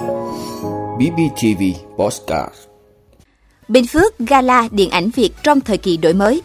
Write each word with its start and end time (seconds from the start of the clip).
BBTV 0.00 1.62
Postcard 1.98 2.54
Bình 3.68 3.86
Phước 3.86 4.18
Gala 4.18 4.68
Điện 4.70 4.90
ảnh 4.90 5.10
Việt 5.10 5.30
trong 5.42 5.60
thời 5.60 5.78
kỳ 5.78 5.96
đổi 5.96 6.14
mới 6.14 6.42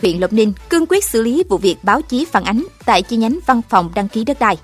Huyện 0.00 0.18
Lộc 0.18 0.32
Ninh 0.32 0.52
cương 0.70 0.86
quyết 0.88 1.04
xử 1.04 1.22
lý 1.22 1.44
vụ 1.48 1.58
việc 1.58 1.76
báo 1.82 2.02
chí 2.02 2.24
phản 2.24 2.44
ánh 2.44 2.64
tại 2.84 3.02
chi 3.02 3.16
nhánh 3.16 3.38
văn 3.46 3.60
phòng 3.68 3.90
đăng 3.94 4.08
ký 4.08 4.24
đất 4.24 4.38
đai. 4.40 4.58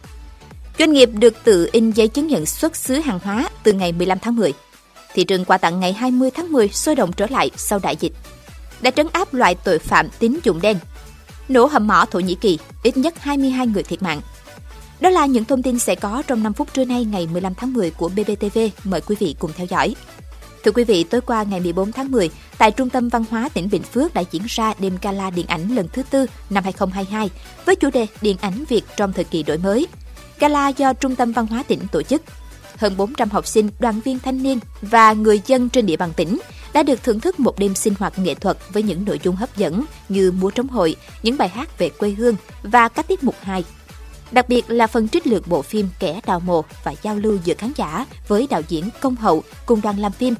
Doanh 0.78 0.92
nghiệp 0.92 1.10
được 1.12 1.34
tự 1.44 1.68
in 1.72 1.90
giấy 1.90 2.08
chứng 2.08 2.26
nhận 2.26 2.46
xuất 2.46 2.76
xứ 2.76 2.94
hàng 2.94 3.18
hóa 3.22 3.48
từ 3.62 3.72
ngày 3.72 3.92
15 3.92 4.18
tháng 4.18 4.36
10. 4.36 4.52
Thị 5.14 5.24
trường 5.24 5.44
quà 5.44 5.58
tặng 5.58 5.80
ngày 5.80 5.92
20 5.92 6.30
tháng 6.30 6.52
10 6.52 6.68
sôi 6.68 6.94
động 6.94 7.12
trở 7.12 7.26
lại 7.30 7.50
sau 7.56 7.78
đại 7.78 7.96
dịch. 8.00 8.12
Đã 8.80 8.90
trấn 8.90 9.06
áp 9.12 9.34
loại 9.34 9.54
tội 9.54 9.78
phạm 9.78 10.08
tín 10.18 10.38
dụng 10.44 10.60
đen. 10.60 10.76
Nổ 11.48 11.66
hầm 11.66 11.86
mỏ 11.86 12.06
Thổ 12.10 12.20
Nhĩ 12.20 12.34
Kỳ, 12.34 12.58
ít 12.82 12.96
nhất 12.96 13.14
22 13.18 13.66
người 13.66 13.82
thiệt 13.82 14.02
mạng. 14.02 14.20
Đó 15.00 15.10
là 15.10 15.26
những 15.26 15.44
thông 15.44 15.62
tin 15.62 15.78
sẽ 15.78 15.94
có 15.94 16.22
trong 16.26 16.42
5 16.42 16.52
phút 16.52 16.74
trưa 16.74 16.84
nay 16.84 17.04
ngày 17.04 17.28
15 17.32 17.54
tháng 17.54 17.72
10 17.72 17.90
của 17.90 18.08
BBTV. 18.08 18.58
Mời 18.84 19.00
quý 19.00 19.16
vị 19.18 19.36
cùng 19.38 19.50
theo 19.56 19.66
dõi. 19.66 19.94
Thưa 20.64 20.72
quý 20.72 20.84
vị, 20.84 21.04
tối 21.04 21.20
qua 21.20 21.42
ngày 21.42 21.60
14 21.60 21.92
tháng 21.92 22.10
10, 22.10 22.30
tại 22.58 22.70
Trung 22.70 22.90
tâm 22.90 23.08
Văn 23.08 23.24
hóa 23.30 23.48
tỉnh 23.48 23.68
Bình 23.72 23.82
Phước 23.82 24.14
đã 24.14 24.22
diễn 24.30 24.42
ra 24.46 24.74
đêm 24.78 24.98
gala 25.02 25.30
điện 25.30 25.46
ảnh 25.46 25.74
lần 25.74 25.88
thứ 25.92 26.02
tư 26.10 26.26
năm 26.50 26.64
2022 26.64 27.30
với 27.64 27.76
chủ 27.76 27.90
đề 27.90 28.06
Điện 28.20 28.36
ảnh 28.40 28.64
Việt 28.68 28.82
trong 28.96 29.12
thời 29.12 29.24
kỳ 29.24 29.42
đổi 29.42 29.58
mới. 29.58 29.86
Gala 30.38 30.68
do 30.68 30.92
Trung 30.92 31.16
tâm 31.16 31.32
Văn 31.32 31.46
hóa 31.46 31.62
tỉnh 31.68 31.80
tổ 31.92 32.02
chức. 32.02 32.22
Hơn 32.76 32.96
400 32.96 33.30
học 33.30 33.46
sinh, 33.46 33.70
đoàn 33.78 34.00
viên 34.00 34.18
thanh 34.18 34.42
niên 34.42 34.58
và 34.82 35.12
người 35.12 35.40
dân 35.46 35.68
trên 35.68 35.86
địa 35.86 35.96
bàn 35.96 36.12
tỉnh 36.16 36.38
đã 36.72 36.82
được 36.82 37.02
thưởng 37.02 37.20
thức 37.20 37.40
một 37.40 37.58
đêm 37.58 37.74
sinh 37.74 37.94
hoạt 37.98 38.18
nghệ 38.18 38.34
thuật 38.34 38.58
với 38.72 38.82
những 38.82 39.04
nội 39.04 39.20
dung 39.22 39.36
hấp 39.36 39.56
dẫn 39.56 39.84
như 40.08 40.32
múa 40.32 40.50
trống 40.50 40.68
hội, 40.68 40.96
những 41.22 41.36
bài 41.38 41.48
hát 41.48 41.78
về 41.78 41.88
quê 41.88 42.10
hương 42.10 42.36
và 42.62 42.88
các 42.88 43.08
tiết 43.08 43.24
mục 43.24 43.34
hài 43.40 43.64
Đặc 44.32 44.48
biệt 44.48 44.64
là 44.68 44.86
phần 44.86 45.08
trích 45.08 45.26
lược 45.26 45.48
bộ 45.48 45.62
phim 45.62 45.88
Kẻ 45.98 46.20
đào 46.26 46.40
mộ 46.40 46.64
và 46.84 46.94
giao 47.02 47.16
lưu 47.16 47.38
giữa 47.44 47.54
khán 47.54 47.72
giả 47.76 48.06
với 48.28 48.46
đạo 48.50 48.62
diễn 48.68 48.88
Công 49.00 49.16
Hậu 49.16 49.42
cùng 49.66 49.80
đoàn 49.80 49.98
làm 49.98 50.12
phim. 50.12 50.34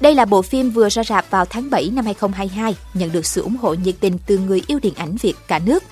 Đây 0.00 0.14
là 0.14 0.24
bộ 0.24 0.42
phim 0.42 0.70
vừa 0.70 0.88
ra 0.88 1.04
rạp 1.04 1.30
vào 1.30 1.44
tháng 1.44 1.70
7 1.70 1.90
năm 1.92 2.04
2022, 2.04 2.76
nhận 2.94 3.12
được 3.12 3.26
sự 3.26 3.42
ủng 3.42 3.56
hộ 3.56 3.74
nhiệt 3.74 3.94
tình 4.00 4.18
từ 4.26 4.38
người 4.38 4.62
yêu 4.66 4.78
điện 4.78 4.94
ảnh 4.94 5.16
Việt 5.16 5.34
cả 5.48 5.58
nước. 5.58 5.82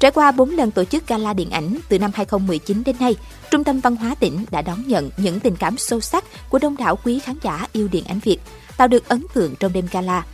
Trải 0.00 0.10
qua 0.10 0.32
4 0.32 0.50
lần 0.50 0.70
tổ 0.70 0.84
chức 0.84 1.06
gala 1.06 1.32
điện 1.32 1.50
ảnh 1.50 1.78
từ 1.88 1.98
năm 1.98 2.10
2019 2.14 2.82
đến 2.86 2.96
nay, 3.00 3.16
Trung 3.50 3.64
tâm 3.64 3.80
Văn 3.80 3.96
hóa 3.96 4.14
tỉnh 4.20 4.44
đã 4.50 4.62
đón 4.62 4.82
nhận 4.86 5.10
những 5.16 5.40
tình 5.40 5.56
cảm 5.56 5.78
sâu 5.78 6.00
sắc 6.00 6.24
của 6.50 6.58
đông 6.58 6.76
đảo 6.76 6.98
quý 7.04 7.18
khán 7.18 7.36
giả 7.42 7.66
yêu 7.72 7.88
điện 7.92 8.04
ảnh 8.04 8.18
Việt, 8.18 8.38
tạo 8.76 8.88
được 8.88 9.08
ấn 9.08 9.26
tượng 9.34 9.54
trong 9.56 9.72
đêm 9.72 9.88
gala 9.92 10.24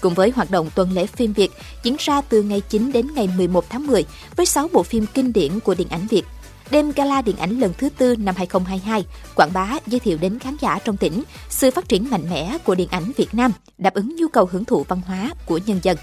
cùng 0.00 0.14
với 0.14 0.30
hoạt 0.30 0.50
động 0.50 0.70
tuần 0.74 0.92
lễ 0.92 1.06
phim 1.06 1.32
Việt 1.32 1.50
diễn 1.82 1.96
ra 1.98 2.20
từ 2.20 2.42
ngày 2.42 2.62
9 2.68 2.92
đến 2.92 3.06
ngày 3.14 3.28
11 3.36 3.64
tháng 3.70 3.86
10 3.86 4.04
với 4.36 4.46
6 4.46 4.68
bộ 4.72 4.82
phim 4.82 5.06
kinh 5.14 5.32
điển 5.32 5.60
của 5.60 5.74
điện 5.74 5.88
ảnh 5.90 6.06
Việt. 6.06 6.24
Đêm 6.70 6.92
Gala 6.96 7.22
Điện 7.22 7.36
ảnh 7.36 7.60
lần 7.60 7.72
thứ 7.78 7.88
tư 7.88 8.16
năm 8.16 8.34
2022 8.38 9.04
quảng 9.34 9.52
bá 9.52 9.78
giới 9.86 10.00
thiệu 10.00 10.18
đến 10.20 10.38
khán 10.38 10.56
giả 10.60 10.78
trong 10.84 10.96
tỉnh 10.96 11.22
sự 11.48 11.70
phát 11.70 11.88
triển 11.88 12.10
mạnh 12.10 12.30
mẽ 12.30 12.58
của 12.64 12.74
điện 12.74 12.88
ảnh 12.90 13.12
Việt 13.16 13.34
Nam, 13.34 13.52
đáp 13.78 13.94
ứng 13.94 14.16
nhu 14.16 14.28
cầu 14.28 14.48
hưởng 14.52 14.64
thụ 14.64 14.84
văn 14.88 15.00
hóa 15.06 15.30
của 15.46 15.60
nhân 15.66 15.80
dân. 15.82 15.96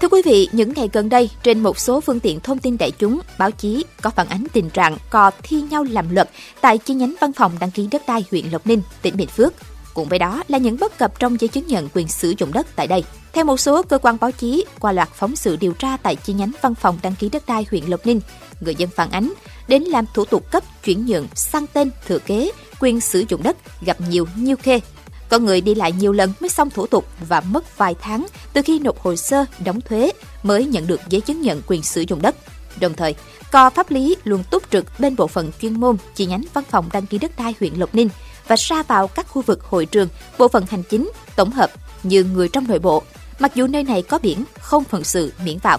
Thưa 0.00 0.08
quý 0.08 0.22
vị, 0.24 0.48
những 0.52 0.72
ngày 0.76 0.88
gần 0.92 1.08
đây, 1.08 1.30
trên 1.42 1.60
một 1.60 1.78
số 1.78 2.00
phương 2.00 2.20
tiện 2.20 2.40
thông 2.40 2.58
tin 2.58 2.78
đại 2.78 2.90
chúng, 2.90 3.20
báo 3.38 3.50
chí 3.50 3.84
có 4.00 4.10
phản 4.10 4.28
ánh 4.28 4.44
tình 4.52 4.70
trạng 4.70 4.96
cò 5.10 5.30
thi 5.42 5.62
nhau 5.62 5.84
làm 5.84 6.14
luật 6.14 6.30
tại 6.60 6.78
chi 6.78 6.94
nhánh 6.94 7.14
văn 7.20 7.32
phòng 7.32 7.52
đăng 7.60 7.70
ký 7.70 7.88
đất 7.90 8.02
đai 8.06 8.24
huyện 8.30 8.46
Lộc 8.50 8.66
Ninh, 8.66 8.82
tỉnh 9.02 9.16
Bình 9.16 9.28
Phước. 9.28 9.52
Cùng 9.94 10.08
với 10.08 10.18
đó 10.18 10.42
là 10.48 10.58
những 10.58 10.76
bất 10.80 10.98
cập 10.98 11.18
trong 11.18 11.40
giấy 11.40 11.48
chứng 11.48 11.66
nhận 11.66 11.88
quyền 11.94 12.08
sử 12.08 12.34
dụng 12.38 12.52
đất 12.52 12.66
tại 12.76 12.86
đây. 12.86 13.04
Theo 13.32 13.44
một 13.44 13.60
số 13.60 13.82
cơ 13.82 13.98
quan 13.98 14.16
báo 14.20 14.32
chí, 14.32 14.64
qua 14.80 14.92
loạt 14.92 15.08
phóng 15.14 15.36
sự 15.36 15.56
điều 15.56 15.72
tra 15.72 15.96
tại 15.96 16.16
chi 16.16 16.32
nhánh 16.32 16.52
văn 16.62 16.74
phòng 16.74 16.98
đăng 17.02 17.14
ký 17.14 17.28
đất 17.28 17.42
đai 17.46 17.66
huyện 17.70 17.84
Lộc 17.84 18.06
Ninh, 18.06 18.20
người 18.60 18.74
dân 18.74 18.88
phản 18.96 19.10
ánh 19.10 19.32
đến 19.68 19.82
làm 19.82 20.04
thủ 20.14 20.24
tục 20.24 20.50
cấp 20.50 20.62
chuyển 20.84 21.06
nhượng 21.06 21.26
sang 21.34 21.66
tên 21.66 21.90
thừa 22.06 22.18
kế 22.18 22.50
quyền 22.80 23.00
sử 23.00 23.24
dụng 23.28 23.42
đất 23.42 23.56
gặp 23.80 23.96
nhiều 24.08 24.26
nhiêu 24.36 24.56
khê. 24.56 24.80
Có 25.28 25.38
người 25.38 25.60
đi 25.60 25.74
lại 25.74 25.92
nhiều 25.92 26.12
lần 26.12 26.32
mới 26.40 26.48
xong 26.48 26.70
thủ 26.70 26.86
tục 26.86 27.06
và 27.28 27.40
mất 27.40 27.78
vài 27.78 27.94
tháng 28.00 28.26
từ 28.52 28.62
khi 28.62 28.78
nộp 28.78 29.00
hồ 29.00 29.16
sơ 29.16 29.44
đóng 29.64 29.80
thuế 29.80 30.10
mới 30.42 30.66
nhận 30.66 30.86
được 30.86 31.00
giấy 31.08 31.20
chứng 31.20 31.40
nhận 31.40 31.62
quyền 31.66 31.82
sử 31.82 32.04
dụng 32.08 32.22
đất. 32.22 32.36
Đồng 32.80 32.94
thời, 32.94 33.14
co 33.52 33.70
pháp 33.70 33.90
lý 33.90 34.16
luôn 34.24 34.44
túc 34.50 34.70
trực 34.70 34.86
bên 34.98 35.16
bộ 35.16 35.26
phận 35.26 35.50
chuyên 35.60 35.80
môn 35.80 35.96
chi 36.14 36.26
nhánh 36.26 36.42
văn 36.52 36.64
phòng 36.70 36.88
đăng 36.92 37.06
ký 37.06 37.18
đất 37.18 37.32
đai 37.36 37.54
huyện 37.60 37.74
Lộc 37.74 37.94
Ninh 37.94 38.08
và 38.48 38.56
ra 38.58 38.82
vào 38.82 39.08
các 39.08 39.26
khu 39.28 39.42
vực 39.42 39.64
hội 39.64 39.86
trường, 39.86 40.08
bộ 40.38 40.48
phận 40.48 40.64
hành 40.70 40.82
chính, 40.82 41.12
tổng 41.36 41.50
hợp 41.50 41.70
như 42.02 42.24
người 42.24 42.48
trong 42.48 42.68
nội 42.68 42.78
bộ, 42.78 43.02
mặc 43.38 43.54
dù 43.54 43.66
nơi 43.66 43.82
này 43.82 44.02
có 44.02 44.18
biển 44.18 44.44
không 44.60 44.84
phận 44.84 45.04
sự 45.04 45.32
miễn 45.44 45.58
vào. 45.58 45.78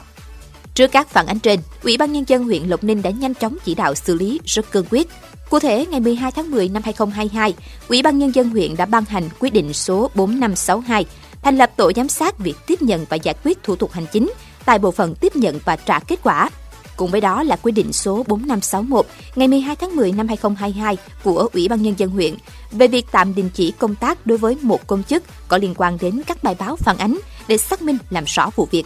Trước 0.73 0.87
các 0.91 1.09
phản 1.09 1.27
ánh 1.27 1.39
trên, 1.39 1.59
Ủy 1.83 1.97
ban 1.97 2.13
Nhân 2.13 2.23
dân 2.27 2.43
huyện 2.43 2.63
Lộc 2.63 2.83
Ninh 2.83 3.01
đã 3.01 3.09
nhanh 3.09 3.33
chóng 3.33 3.57
chỉ 3.65 3.75
đạo 3.75 3.95
xử 3.95 4.15
lý 4.15 4.39
rất 4.45 4.71
cương 4.71 4.85
quyết. 4.89 5.07
Cụ 5.49 5.59
thể, 5.59 5.85
ngày 5.85 5.99
12 5.99 6.31
tháng 6.31 6.51
10 6.51 6.69
năm 6.69 6.83
2022, 6.85 7.53
Ủy 7.87 8.01
ban 8.01 8.17
Nhân 8.17 8.35
dân 8.35 8.49
huyện 8.49 8.77
đã 8.77 8.85
ban 8.85 9.05
hành 9.05 9.29
quyết 9.39 9.53
định 9.53 9.73
số 9.73 10.11
4562 10.15 11.05
thành 11.43 11.57
lập 11.57 11.71
tổ 11.75 11.91
giám 11.95 12.09
sát 12.09 12.39
việc 12.39 12.55
tiếp 12.67 12.81
nhận 12.81 13.05
và 13.09 13.15
giải 13.15 13.35
quyết 13.43 13.63
thủ 13.63 13.75
tục 13.75 13.91
hành 13.91 14.05
chính 14.11 14.33
tại 14.65 14.79
bộ 14.79 14.91
phận 14.91 15.15
tiếp 15.15 15.35
nhận 15.35 15.59
và 15.65 15.75
trả 15.75 15.99
kết 15.99 16.19
quả 16.23 16.49
Cùng 16.97 17.11
với 17.11 17.21
đó 17.21 17.43
là 17.43 17.55
quyết 17.55 17.71
định 17.71 17.93
số 17.93 18.23
4561 18.27 19.05
ngày 19.35 19.47
12 19.47 19.75
tháng 19.75 19.95
10 19.95 20.11
năm 20.11 20.27
2022 20.27 20.97
của 21.23 21.49
Ủy 21.53 21.67
ban 21.67 21.81
Nhân 21.81 21.93
dân 21.97 22.09
huyện 22.09 22.35
về 22.71 22.87
việc 22.87 23.05
tạm 23.11 23.35
đình 23.35 23.49
chỉ 23.53 23.71
công 23.71 23.95
tác 23.95 24.27
đối 24.27 24.37
với 24.37 24.57
một 24.61 24.87
công 24.87 25.03
chức 25.03 25.23
có 25.47 25.57
liên 25.57 25.73
quan 25.77 25.97
đến 26.01 26.21
các 26.27 26.43
bài 26.43 26.55
báo 26.59 26.75
phản 26.75 26.97
ánh 26.97 27.19
để 27.47 27.57
xác 27.57 27.81
minh 27.81 27.97
làm 28.09 28.23
rõ 28.27 28.49
vụ 28.55 28.67
việc. 28.71 28.85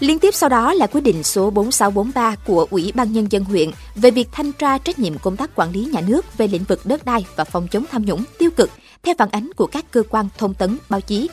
Liên 0.00 0.18
tiếp 0.18 0.34
sau 0.34 0.48
đó 0.48 0.74
là 0.74 0.86
quyết 0.86 1.00
định 1.00 1.22
số 1.22 1.50
4643 1.50 2.36
của 2.46 2.66
Ủy 2.70 2.92
ban 2.94 3.12
Nhân 3.12 3.26
dân 3.30 3.44
huyện 3.44 3.70
về 3.94 4.10
việc 4.10 4.28
thanh 4.32 4.52
tra 4.52 4.78
trách 4.78 4.98
nhiệm 4.98 5.18
công 5.18 5.36
tác 5.36 5.50
quản 5.54 5.72
lý 5.72 5.84
nhà 5.84 6.00
nước 6.00 6.38
về 6.38 6.48
lĩnh 6.48 6.64
vực 6.64 6.86
đất 6.86 7.04
đai 7.04 7.26
và 7.36 7.44
phòng 7.44 7.68
chống 7.68 7.84
tham 7.90 8.04
nhũng 8.04 8.24
tiêu 8.38 8.50
cực 8.56 8.70
theo 9.02 9.14
phản 9.18 9.28
ánh 9.30 9.50
của 9.56 9.66
các 9.66 9.84
cơ 9.90 10.02
quan 10.10 10.28
thông 10.38 10.54
tấn, 10.54 10.78
báo 10.88 11.00
chí. 11.00 11.28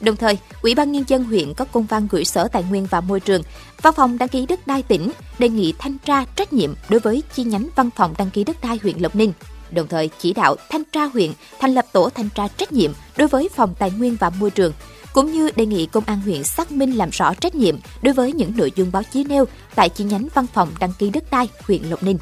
Đồng 0.00 0.16
thời, 0.16 0.38
Ủy 0.62 0.74
ban 0.74 0.92
Nhân 0.92 1.04
dân 1.06 1.24
huyện 1.24 1.54
có 1.54 1.64
công 1.64 1.86
văn 1.86 2.08
gửi 2.10 2.24
Sở 2.24 2.48
Tài 2.48 2.62
nguyên 2.62 2.86
và 2.86 3.00
Môi 3.00 3.20
trường, 3.20 3.42
Văn 3.82 3.94
phòng 3.96 4.18
đăng 4.18 4.28
ký 4.28 4.46
đất 4.46 4.66
đai 4.66 4.82
tỉnh 4.82 5.10
đề 5.38 5.48
nghị 5.48 5.74
thanh 5.78 5.98
tra 5.98 6.24
trách 6.36 6.52
nhiệm 6.52 6.74
đối 6.88 7.00
với 7.00 7.22
chi 7.34 7.44
nhánh 7.44 7.68
Văn 7.76 7.90
phòng 7.96 8.14
đăng 8.18 8.30
ký 8.30 8.44
đất 8.44 8.56
đai 8.62 8.78
huyện 8.82 8.98
Lộc 8.98 9.16
Ninh, 9.16 9.32
đồng 9.70 9.88
thời 9.88 10.10
chỉ 10.18 10.32
đạo 10.32 10.56
thanh 10.70 10.82
tra 10.92 11.04
huyện 11.04 11.32
thành 11.60 11.74
lập 11.74 11.86
tổ 11.92 12.10
thanh 12.10 12.28
tra 12.34 12.48
trách 12.48 12.72
nhiệm 12.72 12.92
đối 13.16 13.28
với 13.28 13.48
Phòng 13.54 13.74
Tài 13.78 13.90
nguyên 13.90 14.16
và 14.20 14.30
Môi 14.30 14.50
trường, 14.50 14.72
cũng 15.12 15.32
như 15.32 15.50
đề 15.56 15.66
nghị 15.66 15.86
công 15.86 16.04
an 16.04 16.20
huyện 16.20 16.44
xác 16.44 16.72
minh 16.72 16.90
làm 16.90 17.10
rõ 17.10 17.34
trách 17.34 17.54
nhiệm 17.54 17.78
đối 18.02 18.14
với 18.14 18.32
những 18.32 18.52
nội 18.56 18.72
dung 18.76 18.92
báo 18.92 19.02
chí 19.12 19.24
nêu 19.24 19.44
tại 19.74 19.88
chi 19.88 20.04
nhánh 20.04 20.28
Văn 20.34 20.46
phòng 20.54 20.68
đăng 20.80 20.92
ký 20.98 21.10
đất 21.10 21.30
đai 21.30 21.48
huyện 21.66 21.82
Lộc 21.82 22.02
Ninh. 22.02 22.18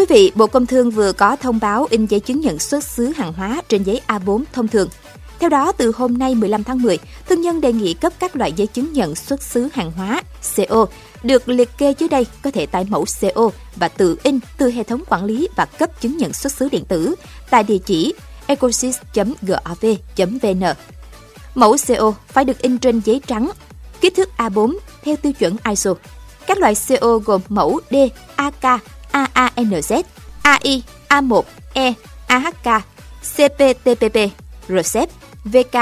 Quý 0.00 0.06
vị, 0.08 0.32
Bộ 0.34 0.46
Công 0.46 0.66
Thương 0.66 0.90
vừa 0.90 1.12
có 1.12 1.36
thông 1.36 1.60
báo 1.60 1.86
in 1.90 2.06
giấy 2.06 2.20
chứng 2.20 2.40
nhận 2.40 2.58
xuất 2.58 2.84
xứ 2.84 3.12
hàng 3.16 3.32
hóa 3.32 3.62
trên 3.68 3.82
giấy 3.82 4.00
A4 4.06 4.42
thông 4.52 4.68
thường. 4.68 4.88
Theo 5.38 5.50
đó, 5.50 5.72
từ 5.72 5.92
hôm 5.96 6.18
nay 6.18 6.34
15 6.34 6.64
tháng 6.64 6.82
10, 6.82 6.98
thương 7.28 7.40
nhân 7.40 7.60
đề 7.60 7.72
nghị 7.72 7.94
cấp 7.94 8.12
các 8.18 8.36
loại 8.36 8.52
giấy 8.52 8.66
chứng 8.66 8.92
nhận 8.92 9.14
xuất 9.14 9.42
xứ 9.42 9.68
hàng 9.72 9.92
hóa 9.92 10.22
CO 10.56 10.86
được 11.22 11.48
liệt 11.48 11.68
kê 11.78 11.94
dưới 11.98 12.08
đây 12.08 12.26
có 12.42 12.50
thể 12.50 12.66
tải 12.66 12.84
mẫu 12.84 13.04
CO 13.20 13.50
và 13.76 13.88
tự 13.88 14.16
in 14.22 14.38
từ 14.58 14.70
hệ 14.70 14.82
thống 14.82 15.02
quản 15.08 15.24
lý 15.24 15.48
và 15.56 15.64
cấp 15.64 16.00
chứng 16.00 16.16
nhận 16.16 16.32
xuất 16.32 16.52
xứ 16.52 16.68
điện 16.72 16.84
tử 16.84 17.14
tại 17.50 17.62
địa 17.62 17.78
chỉ 17.78 18.14
ecosys.gov.vn. 18.46 20.64
Mẫu 21.54 21.76
CO 21.88 22.14
phải 22.28 22.44
được 22.44 22.58
in 22.58 22.78
trên 22.78 23.00
giấy 23.04 23.20
trắng, 23.26 23.50
kích 24.00 24.14
thước 24.16 24.28
A4 24.36 24.76
theo 25.02 25.16
tiêu 25.16 25.32
chuẩn 25.32 25.56
ISO. 25.68 25.94
Các 26.46 26.58
loại 26.58 26.74
CO 26.88 27.18
gồm 27.18 27.40
mẫu 27.48 27.80
D, 27.90 27.94
AK, 28.36 28.80
ANZ, 29.40 30.02
AI, 30.42 30.82
A1, 31.08 31.42
E, 31.72 31.92
AHK, 32.26 32.84
CPTPP, 33.22 34.16
RCEP, 34.68 35.08
VK, 35.44 35.76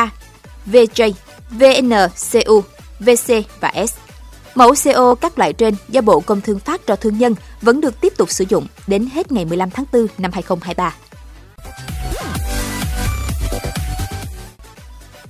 VJ, 0.66 1.12
VNCU, 1.50 2.62
VC 3.00 3.34
và 3.60 3.72
S. 3.86 3.94
Mẫu 4.54 4.74
CO 4.84 5.14
các 5.14 5.38
loại 5.38 5.52
trên 5.52 5.74
do 5.88 6.00
Bộ 6.00 6.20
Công 6.20 6.40
Thương 6.40 6.58
phát 6.58 6.86
cho 6.86 6.96
thương 6.96 7.18
nhân 7.18 7.34
vẫn 7.62 7.80
được 7.80 8.00
tiếp 8.00 8.12
tục 8.16 8.30
sử 8.30 8.44
dụng 8.48 8.66
đến 8.86 9.08
hết 9.12 9.32
ngày 9.32 9.44
15 9.44 9.70
tháng 9.70 9.84
4 9.92 10.06
năm 10.18 10.30
2023. 10.32 10.94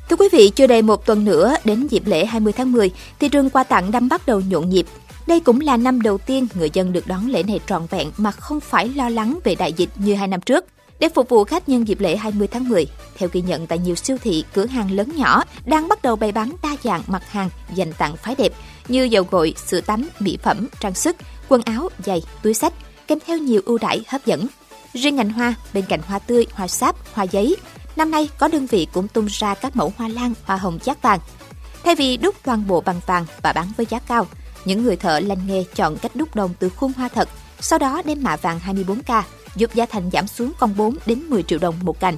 Thưa 0.08 0.16
quý 0.16 0.28
vị, 0.32 0.50
chưa 0.54 0.66
đầy 0.66 0.82
một 0.82 1.06
tuần 1.06 1.24
nữa 1.24 1.54
đến 1.64 1.86
dịp 1.86 2.02
lễ 2.06 2.26
20 2.26 2.52
tháng 2.52 2.72
10, 2.72 2.90
thị 3.18 3.28
trường 3.28 3.50
quà 3.50 3.64
tặng 3.64 3.90
đang 3.90 4.08
bắt 4.08 4.26
đầu 4.26 4.40
nhộn 4.40 4.68
nhịp. 4.68 4.86
Đây 5.28 5.40
cũng 5.40 5.60
là 5.60 5.76
năm 5.76 6.00
đầu 6.00 6.18
tiên 6.18 6.46
người 6.54 6.70
dân 6.72 6.92
được 6.92 7.06
đón 7.06 7.26
lễ 7.26 7.42
này 7.42 7.60
trọn 7.66 7.86
vẹn 7.90 8.10
mà 8.16 8.30
không 8.30 8.60
phải 8.60 8.88
lo 8.88 9.08
lắng 9.08 9.38
về 9.44 9.54
đại 9.54 9.72
dịch 9.72 9.90
như 9.96 10.14
hai 10.14 10.28
năm 10.28 10.40
trước. 10.40 10.64
Để 10.98 11.08
phục 11.08 11.28
vụ 11.28 11.44
khách 11.44 11.68
nhân 11.68 11.88
dịp 11.88 12.00
lễ 12.00 12.16
20 12.16 12.48
tháng 12.48 12.68
10, 12.68 12.86
theo 13.16 13.28
ghi 13.32 13.40
nhận 13.40 13.66
tại 13.66 13.78
nhiều 13.78 13.94
siêu 13.94 14.16
thị, 14.22 14.44
cửa 14.54 14.66
hàng 14.66 14.90
lớn 14.90 15.16
nhỏ 15.16 15.44
đang 15.64 15.88
bắt 15.88 16.02
đầu 16.02 16.16
bày 16.16 16.32
bán 16.32 16.52
đa 16.62 16.76
dạng 16.82 17.02
mặt 17.06 17.30
hàng 17.30 17.50
dành 17.74 17.92
tặng 17.92 18.16
phái 18.16 18.34
đẹp 18.34 18.52
như 18.88 19.04
dầu 19.04 19.26
gội, 19.30 19.54
sữa 19.66 19.80
tắm, 19.80 20.08
mỹ 20.20 20.38
phẩm, 20.42 20.68
trang 20.80 20.94
sức, 20.94 21.16
quần 21.48 21.62
áo, 21.62 21.88
giày, 22.04 22.22
túi 22.42 22.54
sách, 22.54 22.72
kèm 23.06 23.18
theo 23.26 23.38
nhiều 23.38 23.60
ưu 23.64 23.78
đãi 23.78 24.04
hấp 24.08 24.26
dẫn. 24.26 24.46
Riêng 24.92 25.16
ngành 25.16 25.30
hoa, 25.32 25.54
bên 25.74 25.84
cạnh 25.88 26.00
hoa 26.06 26.18
tươi, 26.18 26.46
hoa 26.52 26.68
sáp, 26.68 26.96
hoa 27.12 27.24
giấy, 27.24 27.56
năm 27.96 28.10
nay 28.10 28.28
có 28.38 28.48
đơn 28.48 28.66
vị 28.66 28.86
cũng 28.92 29.08
tung 29.08 29.26
ra 29.30 29.54
các 29.54 29.76
mẫu 29.76 29.92
hoa 29.96 30.08
lan, 30.08 30.34
hoa 30.44 30.56
hồng 30.56 30.78
chát 30.78 31.02
vàng. 31.02 31.20
Thay 31.84 31.94
vì 31.94 32.16
đúc 32.16 32.34
toàn 32.42 32.66
bộ 32.66 32.80
bằng 32.80 33.00
vàng 33.06 33.26
và 33.42 33.52
bán 33.52 33.72
với 33.76 33.86
giá 33.90 33.98
cao, 33.98 34.26
những 34.64 34.84
người 34.84 34.96
thợ 34.96 35.20
lành 35.20 35.46
nghề 35.46 35.64
chọn 35.74 35.96
cách 35.96 36.16
đúc 36.16 36.34
đồng 36.34 36.54
từ 36.58 36.68
khung 36.68 36.92
hoa 36.96 37.08
thật, 37.08 37.28
sau 37.60 37.78
đó 37.78 38.02
đem 38.04 38.22
mạ 38.22 38.36
vàng 38.36 38.60
24K, 38.66 39.22
giúp 39.56 39.74
giá 39.74 39.86
thành 39.86 40.10
giảm 40.12 40.26
xuống 40.26 40.52
còn 40.58 40.76
4 40.76 40.96
đến 41.06 41.20
10 41.20 41.42
triệu 41.42 41.58
đồng 41.58 41.74
một 41.82 42.00
cành. 42.00 42.16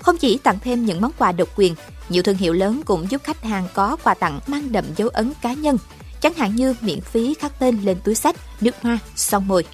Không 0.00 0.18
chỉ 0.18 0.38
tặng 0.38 0.58
thêm 0.64 0.84
những 0.84 1.00
món 1.00 1.12
quà 1.18 1.32
độc 1.32 1.48
quyền, 1.56 1.74
nhiều 2.08 2.22
thương 2.22 2.36
hiệu 2.36 2.52
lớn 2.52 2.82
cũng 2.86 3.10
giúp 3.10 3.20
khách 3.24 3.44
hàng 3.44 3.68
có 3.74 3.96
quà 4.02 4.14
tặng 4.14 4.40
mang 4.46 4.72
đậm 4.72 4.84
dấu 4.96 5.08
ấn 5.08 5.32
cá 5.42 5.52
nhân, 5.52 5.78
chẳng 6.20 6.34
hạn 6.34 6.56
như 6.56 6.74
miễn 6.80 7.00
phí 7.00 7.34
khắc 7.34 7.58
tên 7.58 7.80
lên 7.82 7.96
túi 8.04 8.14
sách, 8.14 8.36
nước 8.60 8.74
hoa, 8.82 8.98
son 9.16 9.48
môi. 9.48 9.64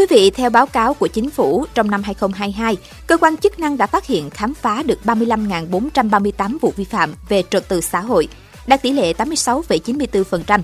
Quý 0.00 0.06
vị, 0.10 0.30
theo 0.30 0.50
báo 0.50 0.66
cáo 0.66 0.94
của 0.94 1.06
chính 1.06 1.30
phủ, 1.30 1.66
trong 1.74 1.90
năm 1.90 2.02
2022, 2.02 2.76
cơ 3.06 3.16
quan 3.16 3.36
chức 3.36 3.58
năng 3.58 3.76
đã 3.76 3.86
phát 3.86 4.06
hiện 4.06 4.30
khám 4.30 4.54
phá 4.54 4.82
được 4.82 4.98
35.438 5.04 6.58
vụ 6.60 6.72
vi 6.76 6.84
phạm 6.84 7.14
về 7.28 7.42
trật 7.50 7.68
tự 7.68 7.80
xã 7.80 8.00
hội, 8.00 8.28
đạt 8.66 8.82
tỷ 8.82 8.92
lệ 8.92 9.12
86,94%. 9.12 10.60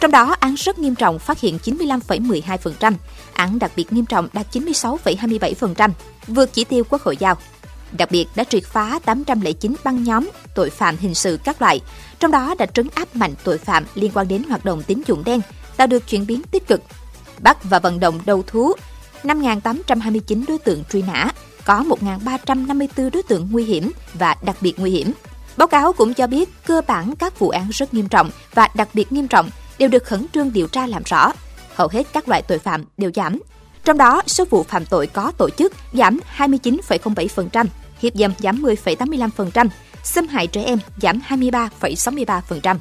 Trong 0.00 0.10
đó, 0.10 0.36
án 0.40 0.54
rất 0.54 0.78
nghiêm 0.78 0.94
trọng 0.94 1.18
phát 1.18 1.40
hiện 1.40 1.58
95,12%, 1.64 2.92
án 3.32 3.58
đặc 3.58 3.72
biệt 3.76 3.92
nghiêm 3.92 4.06
trọng 4.06 4.28
đạt 4.32 4.54
96,27%, 4.54 5.90
vượt 6.26 6.50
chỉ 6.52 6.64
tiêu 6.64 6.84
quốc 6.90 7.02
hội 7.02 7.16
giao. 7.16 7.36
Đặc 7.98 8.10
biệt 8.10 8.26
đã 8.34 8.44
triệt 8.44 8.64
phá 8.64 8.98
809 9.04 9.74
băng 9.84 10.04
nhóm 10.04 10.30
tội 10.54 10.70
phạm 10.70 10.96
hình 10.96 11.14
sự 11.14 11.38
các 11.44 11.62
loại, 11.62 11.80
trong 12.18 12.30
đó 12.30 12.54
đã 12.58 12.66
trấn 12.66 12.88
áp 12.94 13.16
mạnh 13.16 13.34
tội 13.44 13.58
phạm 13.58 13.84
liên 13.94 14.10
quan 14.14 14.28
đến 14.28 14.42
hoạt 14.48 14.64
động 14.64 14.82
tín 14.82 15.02
dụng 15.06 15.24
đen, 15.24 15.40
tạo 15.76 15.86
được 15.86 16.08
chuyển 16.08 16.26
biến 16.26 16.42
tích 16.42 16.68
cực. 16.68 16.80
Bắt 17.42 17.64
và 17.64 17.78
vận 17.78 18.00
động 18.00 18.20
đầu 18.26 18.42
thú 18.46 18.72
5.829 19.22 20.44
đối 20.48 20.58
tượng 20.58 20.84
truy 20.92 21.02
nã, 21.02 21.28
có 21.64 21.84
1.354 22.00 23.10
đối 23.10 23.22
tượng 23.22 23.48
nguy 23.50 23.64
hiểm 23.64 23.92
và 24.14 24.36
đặc 24.42 24.56
biệt 24.60 24.74
nguy 24.78 24.90
hiểm. 24.90 25.12
Báo 25.56 25.68
cáo 25.68 25.92
cũng 25.92 26.14
cho 26.14 26.26
biết 26.26 26.48
cơ 26.66 26.80
bản 26.86 27.14
các 27.16 27.38
vụ 27.38 27.48
án 27.48 27.68
rất 27.70 27.94
nghiêm 27.94 28.08
trọng 28.08 28.30
và 28.54 28.68
đặc 28.74 28.88
biệt 28.94 29.12
nghiêm 29.12 29.28
trọng 29.28 29.50
đều 29.78 29.88
được 29.88 30.04
khẩn 30.04 30.26
trương 30.34 30.52
điều 30.52 30.66
tra 30.66 30.86
làm 30.86 31.02
rõ. 31.02 31.32
Hầu 31.74 31.88
hết 31.92 32.06
các 32.12 32.28
loại 32.28 32.42
tội 32.42 32.58
phạm 32.58 32.84
đều 32.96 33.10
giảm. 33.14 33.40
Trong 33.84 33.98
đó, 33.98 34.22
số 34.26 34.44
vụ 34.50 34.62
phạm 34.62 34.86
tội 34.86 35.06
có 35.06 35.32
tổ 35.38 35.50
chức 35.50 35.72
giảm 35.92 36.20
29,07%, 36.36 37.66
hiếp 37.98 38.14
dâm 38.14 38.32
giảm 38.38 38.62
10,85%, 38.62 39.68
xâm 40.02 40.26
hại 40.26 40.46
trẻ 40.46 40.62
em 40.64 40.78
giảm 41.02 41.20
23,63%. 41.28 42.76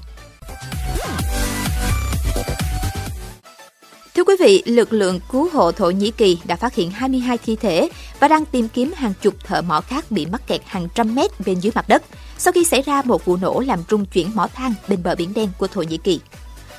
Quý 4.27 4.35
vị, 4.39 4.63
lực 4.65 4.93
lượng 4.93 5.19
cứu 5.31 5.49
hộ 5.53 5.71
Thổ 5.71 5.89
Nhĩ 5.89 6.11
Kỳ 6.11 6.39
đã 6.45 6.55
phát 6.55 6.75
hiện 6.75 6.91
22 6.91 7.37
thi 7.37 7.55
thể 7.55 7.89
và 8.19 8.27
đang 8.27 8.45
tìm 8.45 8.67
kiếm 8.67 8.91
hàng 8.95 9.13
chục 9.21 9.33
thợ 9.45 9.61
mỏ 9.61 9.81
khác 9.81 10.11
bị 10.11 10.25
mắc 10.25 10.47
kẹt 10.47 10.61
hàng 10.65 10.87
trăm 10.95 11.15
mét 11.15 11.31
bên 11.45 11.59
dưới 11.59 11.71
mặt 11.75 11.89
đất 11.89 12.03
sau 12.37 12.53
khi 12.53 12.63
xảy 12.63 12.81
ra 12.81 13.01
một 13.05 13.25
vụ 13.25 13.37
nổ 13.37 13.59
làm 13.59 13.79
rung 13.89 14.05
chuyển 14.05 14.31
mỏ 14.35 14.47
than 14.47 14.73
bên 14.87 15.03
bờ 15.03 15.15
biển 15.15 15.33
đen 15.33 15.49
của 15.57 15.67
Thổ 15.67 15.81
Nhĩ 15.81 15.97
Kỳ. 15.97 16.19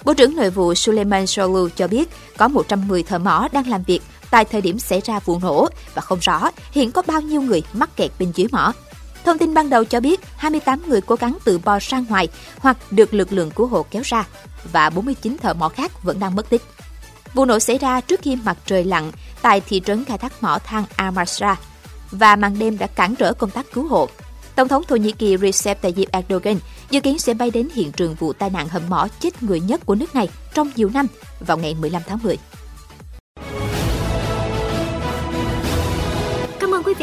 Bộ 0.05 0.15
trưởng 0.15 0.37
Nội 0.37 0.51
vụ 0.51 0.75
Suleiman 0.75 1.27
Sholu 1.27 1.69
cho 1.77 1.89
biết 1.89 2.09
có 2.37 2.49
110 2.49 3.03
thợ 3.03 3.19
mỏ 3.19 3.49
đang 3.53 3.69
làm 3.69 3.83
việc 3.83 4.03
tại 4.31 4.45
thời 4.45 4.61
điểm 4.61 4.79
xảy 4.79 5.01
ra 5.05 5.19
vụ 5.19 5.39
nổ 5.39 5.69
và 5.95 6.03
không 6.03 6.19
rõ 6.21 6.51
hiện 6.73 6.93
có 6.93 7.03
bao 7.07 7.21
nhiêu 7.21 7.43
người 7.43 7.63
mắc 7.73 7.97
kẹt 7.97 8.11
bên 8.19 8.33
dưới 8.35 8.49
mỏ. 8.53 8.73
Thông 9.25 9.39
tin 9.39 9.55
ban 9.55 9.71
đầu 9.71 9.85
cho 9.85 10.01
biết 10.01 10.21
28 10.37 10.83
người 10.87 11.01
cố 11.01 11.15
gắng 11.15 11.39
tự 11.45 11.59
bò 11.59 11.79
ra 11.81 12.01
ngoài 12.09 12.29
hoặc 12.59 12.77
được 12.91 13.15
lực 13.15 13.33
lượng 13.33 13.51
cứu 13.51 13.67
hộ 13.67 13.87
kéo 13.91 14.03
ra 14.05 14.27
và 14.73 14.91
49 14.91 15.37
thợ 15.43 15.55
mỏ 15.55 15.69
khác 15.69 16.03
vẫn 16.03 16.21
đang 16.21 16.35
mất 16.35 16.51
tích. 16.51 16.63
Vụ 17.35 17.45
nổ 17.45 17.59
xảy 17.59 17.79
ra 17.79 18.01
trước 18.01 18.21
khi 18.23 18.37
mặt 18.37 18.59
trời 18.67 18.85
lặn 18.85 19.13
tại 19.43 19.61
thị 19.61 19.83
trấn 19.85 20.05
khai 20.05 20.19
thác 20.19 20.43
mỏ 20.43 20.59
than 20.65 20.85
Amasra 20.97 21.57
và 22.11 22.37
màn 22.37 22.59
đêm 22.59 22.79
đã 22.79 22.87
cản 22.87 23.15
trở 23.15 23.33
công 23.33 23.51
tác 23.51 23.67
cứu 23.73 23.89
hộ. 23.89 24.09
Tổng 24.55 24.69
thống 24.69 24.83
Thổ 24.89 24.97
Nhĩ 24.97 25.13
Kỳ 25.13 25.37
Recep 25.37 25.83
Tayyip 25.83 26.13
Erdogan 26.13 26.59
dự 26.91 27.01
kiến 27.01 27.19
sẽ 27.19 27.35
bay 27.35 27.51
đến 27.51 27.69
hiện 27.75 27.93
trường 27.93 28.15
vụ 28.15 28.33
tai 28.33 28.51
nạn 28.51 28.69
hầm 28.69 28.83
mỏ 28.89 29.09
chết 29.21 29.43
người 29.43 29.61
nhất 29.61 29.87
của 29.87 29.95
nước 29.95 30.15
này 30.15 30.29
trong 30.55 30.71
nhiều 30.77 30.91
năm 30.95 31.07
vào 31.41 31.59
ngày 31.59 31.75
15 31.75 32.03
tháng 32.07 32.19
10. 32.23 32.37